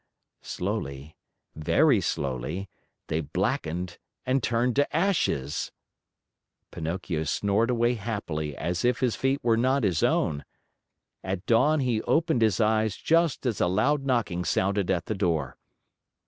[0.41, 1.15] Slowly,
[1.55, 2.67] very slowly,
[3.05, 5.71] they blackened and turned to ashes.
[6.71, 10.43] Pinocchio snored away happily as if his feet were not his own.
[11.23, 15.55] At dawn he opened his eyes just as a loud knocking sounded at the door.